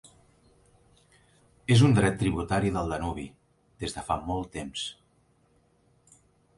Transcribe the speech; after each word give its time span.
És 1.75 1.83
un 1.89 1.93
dret 1.99 2.17
tributari 2.23 2.73
del 2.79 2.91
Danubi, 2.95 3.29
des 3.85 3.97
de 3.99 4.09
fa 4.11 4.21
molt 4.33 4.53
temps. 4.61 4.91